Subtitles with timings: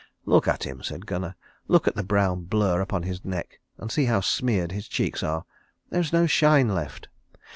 [0.25, 1.35] "Look at him," said Gunnar.
[1.67, 5.45] "Look at the brown blur upon his neck; and see how smeared his cheeks are.
[5.91, 7.07] There is no shine left.